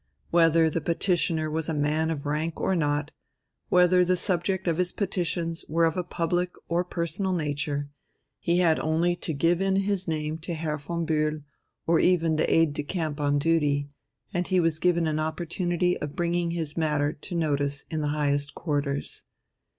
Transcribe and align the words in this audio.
Whether 0.31 0.67
the 0.67 0.81
petitioner 0.81 1.47
was 1.51 1.69
a 1.69 1.75
man 1.75 2.09
of 2.09 2.25
rank 2.25 2.59
or 2.59 2.75
not, 2.75 3.11
whether 3.69 4.03
the 4.03 4.17
subject 4.17 4.67
of 4.67 4.79
his 4.79 4.91
petitions 4.91 5.63
were 5.69 5.85
of 5.85 5.95
a 5.95 6.03
public 6.03 6.53
or 6.67 6.83
personal 6.83 7.33
nature 7.33 7.91
he 8.39 8.57
had 8.57 8.79
only 8.79 9.15
to 9.17 9.31
give 9.31 9.61
in 9.61 9.75
his 9.75 10.07
name 10.07 10.39
to 10.39 10.55
Herr 10.55 10.79
von 10.79 11.05
Bühl, 11.05 11.43
or 11.85 11.99
even 11.99 12.35
the 12.37 12.51
aide 12.51 12.73
de 12.73 12.81
camp 12.81 13.19
on 13.21 13.37
duty, 13.37 13.89
and 14.33 14.47
he 14.47 14.59
was 14.59 14.79
given 14.79 15.05
an 15.05 15.19
opportunity 15.19 15.95
of 15.99 16.15
bringing 16.15 16.49
his 16.49 16.75
matter 16.75 17.13
to 17.13 17.35
notice 17.35 17.83
in 17.91 18.01
the 18.01 18.07
highest 18.07 18.55
quarters. 18.55 19.21